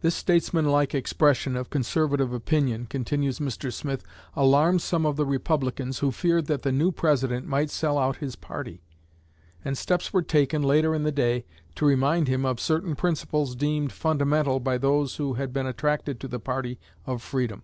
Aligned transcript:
"This 0.00 0.14
statesmanlike 0.14 0.94
expression 0.94 1.54
of 1.54 1.68
conservative 1.68 2.32
opinion," 2.32 2.86
continues 2.86 3.40
Mr. 3.40 3.70
Smith, 3.70 4.02
"alarmed 4.34 4.80
some 4.80 5.04
of 5.04 5.16
the 5.16 5.26
Republicans, 5.26 5.98
who 5.98 6.10
feared 6.10 6.46
that 6.46 6.62
the 6.62 6.72
new 6.72 6.90
President 6.90 7.46
might 7.46 7.68
sell 7.68 7.98
out 7.98 8.16
his 8.24 8.36
party; 8.36 8.80
and 9.62 9.76
steps 9.76 10.14
were 10.14 10.22
taken, 10.22 10.62
later 10.62 10.94
in 10.94 11.02
the 11.02 11.12
day, 11.12 11.44
to 11.74 11.84
remind 11.84 12.26
him 12.26 12.46
of 12.46 12.58
certain 12.58 12.96
principles 12.96 13.54
deemed 13.54 13.92
fundamental 13.92 14.60
by 14.60 14.78
those 14.78 15.16
who 15.16 15.34
had 15.34 15.52
been 15.52 15.66
attracted 15.66 16.20
to 16.20 16.28
the 16.28 16.40
party 16.40 16.80
of 17.04 17.20
Freedom. 17.20 17.62